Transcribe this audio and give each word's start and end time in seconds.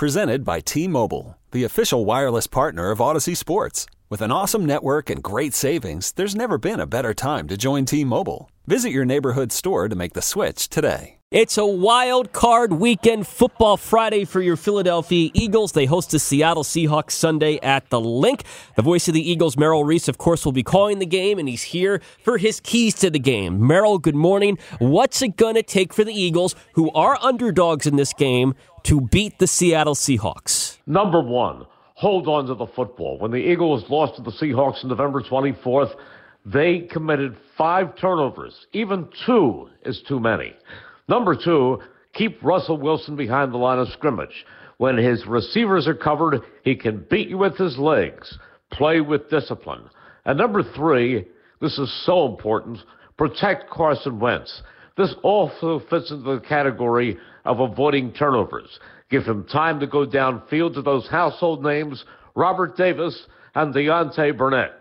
Presented 0.00 0.46
by 0.46 0.60
T 0.60 0.88
Mobile, 0.88 1.36
the 1.50 1.62
official 1.64 2.06
wireless 2.06 2.46
partner 2.46 2.90
of 2.90 3.00
Audacy 3.00 3.36
Sports. 3.36 3.84
With 4.10 4.22
an 4.22 4.32
awesome 4.32 4.64
network 4.66 5.08
and 5.08 5.22
great 5.22 5.54
savings, 5.54 6.10
there's 6.10 6.34
never 6.34 6.58
been 6.58 6.80
a 6.80 6.84
better 6.84 7.14
time 7.14 7.46
to 7.46 7.56
join 7.56 7.84
T 7.84 8.04
Mobile. 8.04 8.50
Visit 8.66 8.90
your 8.90 9.04
neighborhood 9.04 9.52
store 9.52 9.88
to 9.88 9.94
make 9.94 10.14
the 10.14 10.20
switch 10.20 10.68
today. 10.68 11.18
It's 11.30 11.56
a 11.56 11.64
wild 11.64 12.32
card 12.32 12.72
weekend 12.72 13.28
football 13.28 13.76
Friday 13.76 14.24
for 14.24 14.40
your 14.40 14.56
Philadelphia 14.56 15.30
Eagles. 15.32 15.70
They 15.70 15.86
host 15.86 16.10
the 16.10 16.18
Seattle 16.18 16.64
Seahawks 16.64 17.12
Sunday 17.12 17.60
at 17.62 17.88
the 17.90 18.00
Linc. 18.00 18.42
The 18.74 18.82
voice 18.82 19.06
of 19.06 19.14
the 19.14 19.30
Eagles, 19.30 19.56
Merrill 19.56 19.84
Reese, 19.84 20.08
of 20.08 20.18
course, 20.18 20.44
will 20.44 20.50
be 20.50 20.64
calling 20.64 20.98
the 20.98 21.06
game, 21.06 21.38
and 21.38 21.48
he's 21.48 21.62
here 21.62 22.02
for 22.24 22.36
his 22.36 22.58
keys 22.58 22.96
to 22.96 23.10
the 23.10 23.20
game. 23.20 23.64
Merrill, 23.64 24.00
good 24.00 24.16
morning. 24.16 24.58
What's 24.80 25.22
it 25.22 25.36
going 25.36 25.54
to 25.54 25.62
take 25.62 25.94
for 25.94 26.02
the 26.02 26.12
Eagles, 26.12 26.56
who 26.72 26.90
are 26.90 27.16
underdogs 27.22 27.86
in 27.86 27.94
this 27.94 28.12
game, 28.12 28.56
to 28.82 29.02
beat 29.02 29.38
the 29.38 29.46
Seattle 29.46 29.94
Seahawks? 29.94 30.78
Number 30.84 31.20
one, 31.20 31.66
hold 32.00 32.26
on 32.28 32.46
to 32.46 32.54
the 32.54 32.66
football. 32.74 33.18
When 33.18 33.30
the 33.30 33.36
Eagles 33.36 33.84
lost 33.90 34.16
to 34.16 34.22
the 34.22 34.30
Seahawks 34.30 34.82
on 34.82 34.88
November 34.88 35.20
24th, 35.20 35.94
they 36.46 36.88
committed 36.90 37.36
five 37.58 37.94
turnovers. 37.96 38.54
Even 38.72 39.06
two 39.26 39.68
is 39.84 40.02
too 40.08 40.18
many. 40.18 40.54
Number 41.08 41.36
two, 41.36 41.78
keep 42.14 42.42
Russell 42.42 42.78
Wilson 42.78 43.16
behind 43.16 43.52
the 43.52 43.58
line 43.58 43.78
of 43.78 43.88
scrimmage. 43.88 44.46
When 44.78 44.96
his 44.96 45.26
receivers 45.26 45.86
are 45.86 45.94
covered, 45.94 46.40
he 46.64 46.74
can 46.74 47.04
beat 47.10 47.28
you 47.28 47.36
with 47.36 47.58
his 47.58 47.76
legs. 47.76 48.34
Play 48.72 49.02
with 49.02 49.28
discipline. 49.28 49.82
And 50.24 50.38
number 50.38 50.62
three, 50.62 51.28
this 51.60 51.78
is 51.78 52.06
so 52.06 52.26
important, 52.26 52.78
protect 53.18 53.68
Carson 53.68 54.18
Wentz. 54.18 54.62
This 54.96 55.14
also 55.22 55.80
fits 55.90 56.10
into 56.10 56.34
the 56.34 56.40
category 56.40 57.18
of 57.44 57.60
avoiding 57.60 58.12
turnovers. 58.12 58.78
Give 59.10 59.24
him 59.24 59.44
time 59.44 59.80
to 59.80 59.86
go 59.86 60.06
downfield 60.06 60.74
to 60.74 60.82
those 60.82 61.08
household 61.08 61.64
names, 61.64 62.04
Robert 62.34 62.76
Davis 62.76 63.26
and 63.54 63.74
Deontay 63.74 64.36
Burnett. 64.36 64.72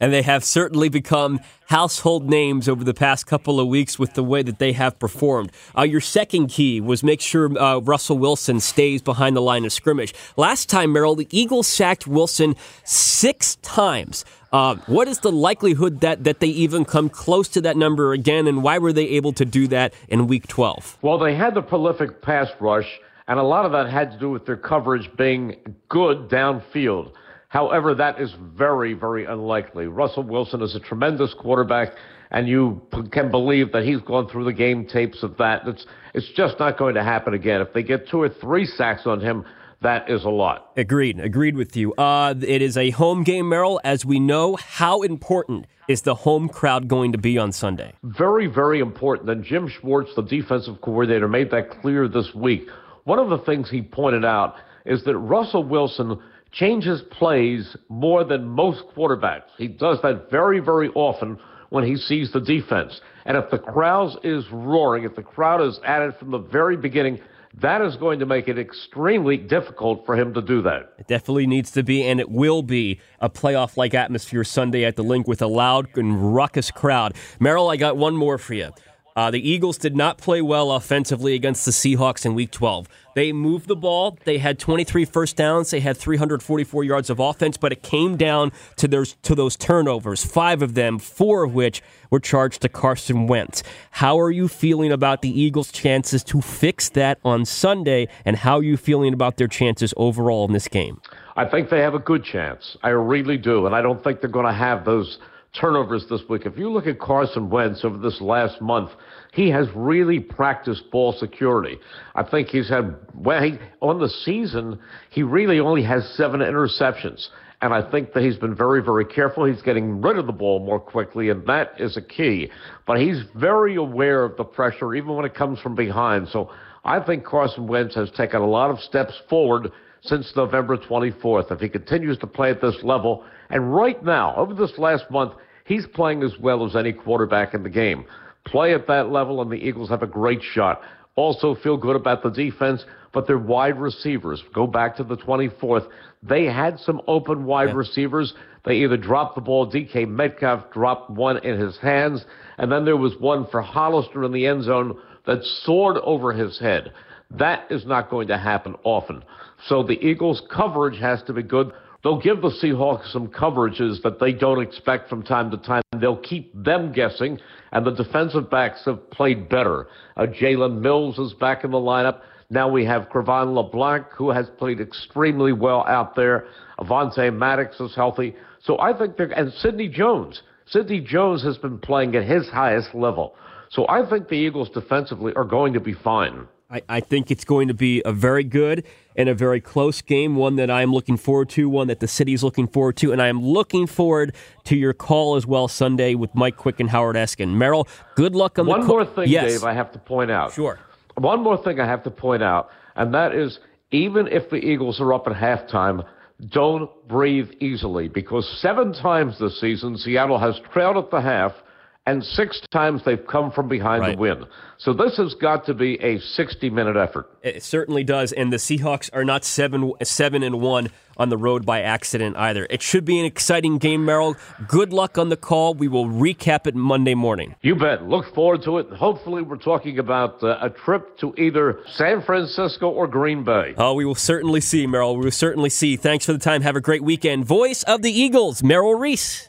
And 0.00 0.12
they 0.12 0.22
have 0.22 0.44
certainly 0.44 0.88
become 0.88 1.40
household 1.66 2.30
names 2.30 2.68
over 2.68 2.84
the 2.84 2.94
past 2.94 3.26
couple 3.26 3.58
of 3.58 3.66
weeks 3.66 3.98
with 3.98 4.14
the 4.14 4.22
way 4.22 4.42
that 4.42 4.60
they 4.60 4.72
have 4.72 4.98
performed. 4.98 5.50
Uh, 5.76 5.82
your 5.82 6.00
second 6.00 6.48
key 6.48 6.80
was 6.80 7.02
make 7.02 7.20
sure 7.20 7.58
uh, 7.58 7.78
Russell 7.78 8.16
Wilson 8.16 8.60
stays 8.60 9.02
behind 9.02 9.34
the 9.34 9.42
line 9.42 9.64
of 9.64 9.72
scrimmage. 9.72 10.14
Last 10.36 10.68
time, 10.68 10.92
Merrill, 10.92 11.16
the 11.16 11.26
Eagles 11.30 11.66
sacked 11.66 12.06
Wilson 12.06 12.54
six 12.84 13.56
times. 13.56 14.24
Uh, 14.52 14.76
what 14.86 15.08
is 15.08 15.18
the 15.20 15.32
likelihood 15.32 16.00
that, 16.00 16.24
that 16.24 16.40
they 16.40 16.46
even 16.46 16.84
come 16.84 17.08
close 17.08 17.48
to 17.48 17.60
that 17.60 17.76
number 17.76 18.12
again, 18.12 18.46
and 18.46 18.62
why 18.62 18.78
were 18.78 18.92
they 18.92 19.04
able 19.08 19.32
to 19.32 19.44
do 19.44 19.68
that 19.68 19.92
in 20.08 20.26
Week 20.26 20.46
12? 20.46 20.98
Well, 21.02 21.18
they 21.18 21.34
had 21.34 21.54
the 21.54 21.62
prolific 21.62 22.22
pass 22.22 22.48
rush, 22.58 22.86
and 23.26 23.38
a 23.38 23.42
lot 23.42 23.66
of 23.66 23.72
that 23.72 23.90
had 23.90 24.12
to 24.12 24.18
do 24.18 24.30
with 24.30 24.46
their 24.46 24.56
coverage 24.56 25.08
being 25.18 25.56
good 25.88 26.28
downfield. 26.30 27.12
However, 27.48 27.94
that 27.94 28.20
is 28.20 28.34
very, 28.54 28.94
very 28.94 29.26
unlikely. 29.26 29.86
Russell 29.86 30.22
Wilson 30.22 30.62
is 30.62 30.74
a 30.74 30.80
tremendous 30.80 31.34
quarterback, 31.34 31.92
and 32.30 32.48
you 32.48 32.80
can 33.12 33.30
believe 33.30 33.72
that 33.72 33.84
he's 33.84 34.00
gone 34.00 34.28
through 34.28 34.44
the 34.44 34.52
game 34.52 34.86
tapes 34.86 35.22
of 35.22 35.36
that. 35.38 35.66
It's, 35.66 35.86
it's 36.14 36.28
just 36.36 36.58
not 36.58 36.78
going 36.78 36.94
to 36.94 37.02
happen 37.02 37.34
again. 37.34 37.60
If 37.60 37.72
they 37.72 37.82
get 37.82 38.08
two 38.08 38.20
or 38.20 38.28
three 38.28 38.66
sacks 38.66 39.02
on 39.06 39.20
him, 39.20 39.44
that 39.82 40.10
is 40.10 40.24
a 40.24 40.30
lot. 40.30 40.72
Agreed. 40.76 41.20
Agreed 41.20 41.56
with 41.56 41.76
you. 41.76 41.94
Uh, 41.94 42.34
it 42.40 42.62
is 42.62 42.76
a 42.76 42.90
home 42.90 43.22
game, 43.22 43.48
Merrill. 43.48 43.80
As 43.84 44.04
we 44.04 44.18
know, 44.18 44.56
how 44.56 45.02
important 45.02 45.66
is 45.88 46.02
the 46.02 46.14
home 46.14 46.48
crowd 46.48 46.88
going 46.88 47.12
to 47.12 47.18
be 47.18 47.38
on 47.38 47.52
Sunday? 47.52 47.92
Very, 48.02 48.46
very 48.46 48.80
important. 48.80 49.30
And 49.30 49.44
Jim 49.44 49.68
Schwartz, 49.68 50.10
the 50.16 50.22
defensive 50.22 50.80
coordinator, 50.80 51.28
made 51.28 51.50
that 51.50 51.70
clear 51.80 52.08
this 52.08 52.34
week. 52.34 52.68
One 53.04 53.18
of 53.18 53.30
the 53.30 53.38
things 53.38 53.70
he 53.70 53.82
pointed 53.82 54.24
out 54.24 54.56
is 54.84 55.04
that 55.04 55.16
Russell 55.16 55.64
Wilson– 55.64 56.18
changes 56.52 57.02
plays 57.10 57.76
more 57.88 58.24
than 58.24 58.46
most 58.46 58.82
quarterbacks. 58.96 59.48
He 59.56 59.68
does 59.68 60.00
that 60.02 60.30
very, 60.30 60.60
very 60.60 60.88
often 60.90 61.38
when 61.70 61.84
he 61.84 61.96
sees 61.96 62.32
the 62.32 62.40
defense. 62.40 63.00
And 63.26 63.36
if 63.36 63.50
the 63.50 63.58
crowd 63.58 64.18
is 64.24 64.44
roaring, 64.50 65.04
if 65.04 65.14
the 65.14 65.22
crowd 65.22 65.62
is 65.62 65.78
at 65.84 66.02
it 66.02 66.18
from 66.18 66.30
the 66.30 66.38
very 66.38 66.76
beginning, 66.76 67.20
that 67.54 67.80
is 67.80 67.96
going 67.96 68.18
to 68.20 68.26
make 68.26 68.48
it 68.48 68.58
extremely 68.58 69.36
difficult 69.36 70.04
for 70.06 70.16
him 70.16 70.34
to 70.34 70.42
do 70.42 70.62
that. 70.62 70.92
It 70.98 71.08
definitely 71.08 71.46
needs 71.46 71.70
to 71.72 71.82
be, 71.82 72.04
and 72.04 72.20
it 72.20 72.30
will 72.30 72.62
be 72.62 73.00
a 73.20 73.30
playoff 73.30 73.76
like 73.76 73.94
atmosphere 73.94 74.44
Sunday 74.44 74.84
at 74.84 74.96
the 74.96 75.02
Linc 75.02 75.26
with 75.26 75.42
a 75.42 75.46
loud 75.46 75.88
and 75.96 76.34
ruckus 76.34 76.70
crowd. 76.70 77.14
Merrill, 77.40 77.68
I 77.68 77.76
got 77.76 77.96
one 77.96 78.16
more 78.16 78.38
for 78.38 78.54
you. 78.54 78.70
Uh, 79.18 79.32
the 79.32 79.50
Eagles 79.50 79.76
did 79.76 79.96
not 79.96 80.16
play 80.16 80.40
well 80.40 80.70
offensively 80.70 81.34
against 81.34 81.64
the 81.64 81.72
Seahawks 81.72 82.24
in 82.24 82.36
Week 82.36 82.52
12. 82.52 82.88
They 83.16 83.32
moved 83.32 83.66
the 83.66 83.74
ball. 83.74 84.16
They 84.24 84.38
had 84.38 84.60
23 84.60 85.04
first 85.06 85.34
downs. 85.34 85.72
They 85.72 85.80
had 85.80 85.96
344 85.96 86.84
yards 86.84 87.10
of 87.10 87.18
offense, 87.18 87.56
but 87.56 87.72
it 87.72 87.82
came 87.82 88.16
down 88.16 88.52
to 88.76 88.86
to 88.86 89.34
those 89.34 89.56
turnovers. 89.56 90.24
Five 90.24 90.62
of 90.62 90.74
them, 90.74 91.00
four 91.00 91.42
of 91.42 91.52
which 91.52 91.82
were 92.10 92.20
charged 92.20 92.62
to 92.62 92.68
Carson 92.68 93.26
Wentz. 93.26 93.64
How 93.90 94.20
are 94.20 94.30
you 94.30 94.46
feeling 94.46 94.92
about 94.92 95.22
the 95.22 95.40
Eagles' 95.40 95.72
chances 95.72 96.22
to 96.22 96.40
fix 96.40 96.88
that 96.90 97.18
on 97.24 97.44
Sunday, 97.44 98.06
and 98.24 98.36
how 98.36 98.58
are 98.58 98.62
you 98.62 98.76
feeling 98.76 99.12
about 99.12 99.36
their 99.36 99.48
chances 99.48 99.92
overall 99.96 100.44
in 100.46 100.52
this 100.52 100.68
game? 100.68 101.00
I 101.36 101.44
think 101.44 101.70
they 101.70 101.80
have 101.80 101.94
a 101.94 101.98
good 101.98 102.22
chance. 102.22 102.76
I 102.84 102.90
really 102.90 103.36
do, 103.36 103.66
and 103.66 103.74
I 103.74 103.82
don't 103.82 104.04
think 104.04 104.20
they're 104.20 104.30
going 104.30 104.46
to 104.46 104.52
have 104.52 104.84
those 104.84 105.18
turnovers 105.52 106.06
this 106.08 106.22
week. 106.28 106.46
If 106.46 106.58
you 106.58 106.70
look 106.70 106.86
at 106.86 106.98
Carson 106.98 107.50
Wentz 107.50 107.84
over 107.84 107.98
this 107.98 108.20
last 108.20 108.60
month, 108.60 108.90
he 109.32 109.50
has 109.50 109.66
really 109.74 110.20
practiced 110.20 110.90
ball 110.90 111.12
security. 111.12 111.78
I 112.14 112.22
think 112.22 112.48
he's 112.48 112.68
had, 112.68 112.96
well, 113.14 113.42
he, 113.42 113.58
on 113.80 113.98
the 113.98 114.08
season, 114.08 114.78
he 115.10 115.22
really 115.22 115.60
only 115.60 115.82
has 115.82 116.08
seven 116.16 116.40
interceptions. 116.40 117.28
And 117.60 117.74
I 117.74 117.90
think 117.90 118.12
that 118.12 118.22
he's 118.22 118.36
been 118.36 118.54
very, 118.54 118.82
very 118.82 119.04
careful. 119.04 119.44
He's 119.44 119.62
getting 119.62 120.00
rid 120.00 120.16
of 120.16 120.26
the 120.26 120.32
ball 120.32 120.60
more 120.60 120.78
quickly, 120.78 121.30
and 121.30 121.44
that 121.46 121.72
is 121.78 121.96
a 121.96 122.02
key. 122.02 122.50
But 122.86 123.00
he's 123.00 123.22
very 123.34 123.74
aware 123.74 124.22
of 124.22 124.36
the 124.36 124.44
pressure, 124.44 124.94
even 124.94 125.16
when 125.16 125.24
it 125.24 125.34
comes 125.34 125.58
from 125.58 125.74
behind. 125.74 126.28
So 126.28 126.52
I 126.84 127.00
think 127.00 127.24
Carson 127.24 127.66
Wentz 127.66 127.96
has 127.96 128.12
taken 128.12 128.42
a 128.42 128.46
lot 128.46 128.70
of 128.70 128.78
steps 128.78 129.14
forward 129.28 129.72
since 130.02 130.32
November 130.36 130.76
24th. 130.76 131.52
If 131.52 131.60
he 131.60 131.68
continues 131.68 132.18
to 132.18 132.26
play 132.26 132.50
at 132.50 132.60
this 132.60 132.76
level, 132.82 133.24
and 133.50 133.74
right 133.74 134.02
now, 134.04 134.34
over 134.36 134.54
this 134.54 134.78
last 134.78 135.10
month, 135.10 135.34
he's 135.64 135.86
playing 135.86 136.22
as 136.22 136.32
well 136.40 136.66
as 136.66 136.76
any 136.76 136.92
quarterback 136.92 137.54
in 137.54 137.62
the 137.62 137.70
game. 137.70 138.04
Play 138.44 138.74
at 138.74 138.86
that 138.86 139.10
level, 139.10 139.42
and 139.42 139.50
the 139.50 139.56
Eagles 139.56 139.90
have 139.90 140.02
a 140.02 140.06
great 140.06 140.42
shot. 140.42 140.80
Also, 141.16 141.54
feel 141.56 141.76
good 141.76 141.96
about 141.96 142.22
the 142.22 142.30
defense, 142.30 142.84
but 143.12 143.26
their 143.26 143.38
wide 143.38 143.78
receivers 143.78 144.42
go 144.54 144.66
back 144.66 144.96
to 144.96 145.04
the 145.04 145.16
24th. 145.16 145.88
They 146.22 146.44
had 146.44 146.78
some 146.78 147.00
open 147.06 147.44
wide 147.44 147.70
yeah. 147.70 147.74
receivers. 147.74 148.34
They 148.64 148.76
either 148.76 148.96
dropped 148.96 149.34
the 149.34 149.40
ball, 149.40 149.70
DK 149.70 150.06
Metcalf 150.08 150.70
dropped 150.72 151.10
one 151.10 151.38
in 151.38 151.58
his 151.58 151.76
hands, 151.78 152.24
and 152.58 152.70
then 152.70 152.84
there 152.84 152.96
was 152.96 153.14
one 153.18 153.46
for 153.50 153.62
Hollister 153.62 154.24
in 154.24 154.32
the 154.32 154.46
end 154.46 154.64
zone 154.64 154.98
that 155.26 155.42
soared 155.64 155.96
over 155.98 156.32
his 156.32 156.58
head. 156.58 156.92
That 157.30 157.70
is 157.70 157.84
not 157.84 158.10
going 158.10 158.28
to 158.28 158.38
happen 158.38 158.74
often. 158.84 159.22
So 159.66 159.82
the 159.82 160.00
Eagles' 160.04 160.42
coverage 160.50 160.98
has 161.00 161.22
to 161.24 161.32
be 161.32 161.42
good. 161.42 161.72
They'll 162.02 162.20
give 162.20 162.40
the 162.40 162.50
Seahawks 162.62 163.12
some 163.12 163.28
coverages 163.28 164.00
that 164.02 164.20
they 164.20 164.32
don't 164.32 164.62
expect 164.62 165.10
from 165.10 165.22
time 165.22 165.50
to 165.50 165.56
time. 165.56 165.82
They'll 166.00 166.16
keep 166.16 166.52
them 166.54 166.92
guessing, 166.92 167.38
and 167.72 167.84
the 167.84 167.90
defensive 167.90 168.48
backs 168.48 168.84
have 168.84 169.10
played 169.10 169.48
better. 169.48 169.88
Uh, 170.16 170.26
Jalen 170.26 170.80
Mills 170.80 171.18
is 171.18 171.34
back 171.34 171.64
in 171.64 171.72
the 171.72 171.78
lineup. 171.78 172.20
Now 172.50 172.68
we 172.68 172.84
have 172.86 173.08
Cre'Von 173.10 173.52
LeBlanc, 173.52 174.06
who 174.16 174.30
has 174.30 174.48
played 174.58 174.80
extremely 174.80 175.52
well 175.52 175.84
out 175.86 176.14
there. 176.14 176.46
Avonte 176.78 177.36
Maddox 177.36 177.78
is 177.80 177.94
healthy. 177.94 178.36
So 178.62 178.78
I 178.78 178.96
think 178.96 179.16
they're, 179.16 179.26
and 179.32 179.52
Sidney 179.52 179.88
Jones. 179.88 180.42
Sidney 180.66 181.00
Jones 181.00 181.42
has 181.42 181.58
been 181.58 181.78
playing 181.78 182.14
at 182.14 182.24
his 182.24 182.48
highest 182.48 182.94
level. 182.94 183.34
So 183.70 183.86
I 183.88 184.08
think 184.08 184.28
the 184.28 184.36
Eagles 184.36 184.70
defensively 184.70 185.32
are 185.34 185.44
going 185.44 185.72
to 185.74 185.80
be 185.80 185.94
fine. 185.94 186.46
I, 186.70 186.82
I, 186.86 187.00
think 187.00 187.30
it's 187.30 187.44
going 187.44 187.68
to 187.68 187.74
be 187.74 188.02
a 188.04 188.12
very 188.12 188.44
good 188.44 188.84
and 189.16 189.28
a 189.28 189.34
very 189.34 189.58
close 189.60 190.02
game, 190.02 190.36
one 190.36 190.56
that 190.56 190.70
I'm 190.70 190.92
looking 190.92 191.16
forward 191.16 191.48
to, 191.50 191.66
one 191.66 191.86
that 191.86 192.00
the 192.00 192.08
city's 192.08 192.42
looking 192.42 192.66
forward 192.66 192.96
to, 192.98 193.10
and 193.10 193.22
I 193.22 193.28
am 193.28 193.42
looking 193.42 193.86
forward 193.86 194.34
to 194.64 194.76
your 194.76 194.92
call 194.92 195.36
as 195.36 195.46
well 195.46 195.66
Sunday 195.68 196.14
with 196.14 196.34
Mike 196.34 196.58
Quick 196.58 196.78
and 196.78 196.90
Howard 196.90 197.16
Eskin. 197.16 197.54
Merrill, 197.54 197.88
good 198.16 198.34
luck 198.34 198.58
on 198.58 198.66
one 198.66 198.80
the 198.80 198.86
One 198.86 199.06
more 199.06 199.14
thing, 199.14 199.28
yes. 199.28 199.50
Dave, 199.50 199.64
I 199.64 199.72
have 199.72 199.92
to 199.92 199.98
point 199.98 200.30
out. 200.30 200.52
Sure. 200.52 200.78
One 201.16 201.42
more 201.42 201.56
thing 201.56 201.80
I 201.80 201.86
have 201.86 202.02
to 202.04 202.10
point 202.10 202.42
out, 202.42 202.68
and 202.96 203.14
that 203.14 203.34
is 203.34 203.60
even 203.90 204.26
if 204.28 204.50
the 204.50 204.56
Eagles 204.56 205.00
are 205.00 205.14
up 205.14 205.26
at 205.26 205.32
halftime, 205.32 206.04
don't 206.50 206.90
breathe 207.08 207.48
easily 207.60 208.08
because 208.08 208.46
seven 208.60 208.92
times 208.92 209.38
this 209.40 209.58
season 209.58 209.96
Seattle 209.96 210.38
has 210.38 210.60
trailed 210.70 210.98
at 210.98 211.10
the 211.10 211.22
half– 211.22 211.52
and 212.08 212.24
six 212.24 212.58
times 212.70 213.02
they've 213.04 213.26
come 213.26 213.52
from 213.52 213.68
behind 213.68 214.00
right. 214.00 214.12
to 214.12 214.18
win. 214.18 214.44
So 214.78 214.94
this 214.94 215.18
has 215.18 215.34
got 215.34 215.66
to 215.66 215.74
be 215.74 216.00
a 216.00 216.18
60 216.18 216.70
minute 216.70 216.96
effort. 216.96 217.28
It 217.42 217.62
certainly 217.62 218.02
does. 218.02 218.32
And 218.32 218.50
the 218.50 218.56
Seahawks 218.56 219.10
are 219.12 219.24
not 219.24 219.44
seven 219.44 219.92
seven 220.02 220.42
and 220.42 220.60
one 220.60 220.88
on 221.18 221.28
the 221.28 221.36
road 221.36 221.66
by 221.66 221.82
accident 221.82 222.36
either. 222.36 222.66
It 222.70 222.80
should 222.80 223.04
be 223.04 223.18
an 223.18 223.26
exciting 223.26 223.76
game, 223.76 224.06
Merrill. 224.06 224.36
Good 224.66 224.92
luck 224.92 225.18
on 225.18 225.28
the 225.28 225.36
call. 225.36 225.74
We 225.74 225.88
will 225.88 226.06
recap 226.06 226.66
it 226.66 226.74
Monday 226.74 227.14
morning. 227.14 227.56
You 227.60 227.74
bet. 227.74 228.04
Look 228.04 228.32
forward 228.34 228.62
to 228.62 228.78
it. 228.78 228.88
Hopefully, 228.90 229.42
we're 229.42 229.56
talking 229.56 229.98
about 229.98 230.42
uh, 230.42 230.58
a 230.62 230.70
trip 230.70 231.18
to 231.18 231.34
either 231.36 231.80
San 231.96 232.22
Francisco 232.22 232.88
or 232.88 233.06
Green 233.06 233.44
Bay. 233.44 233.74
Oh, 233.76 233.92
we 233.94 234.06
will 234.06 234.14
certainly 234.14 234.60
see, 234.62 234.86
Merrill. 234.86 235.16
We 235.16 235.24
will 235.24 235.30
certainly 235.30 235.70
see. 235.70 235.96
Thanks 235.96 236.24
for 236.24 236.32
the 236.32 236.38
time. 236.38 236.62
Have 236.62 236.76
a 236.76 236.80
great 236.80 237.02
weekend. 237.02 237.44
Voice 237.44 237.82
of 237.82 238.00
the 238.00 238.12
Eagles, 238.12 238.62
Merrill 238.62 238.94
Reese. 238.94 239.48